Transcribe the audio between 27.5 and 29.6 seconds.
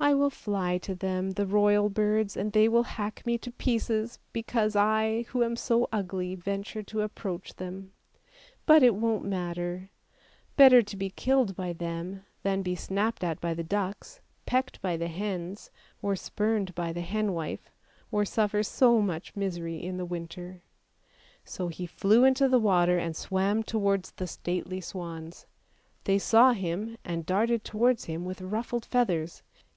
towards him with ruffled feathers.